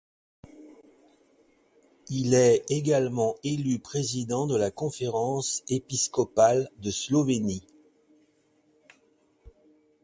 Il 2.09 2.33
est 2.33 2.65
également 2.71 3.35
élu 3.43 3.77
président 3.77 4.47
de 4.47 4.57
la 4.57 4.71
conférence 4.71 5.61
épiscopale 5.69 6.71
de 6.79 6.89
Slovénie. 6.89 7.67